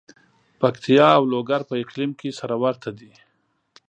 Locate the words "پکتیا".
0.59-1.07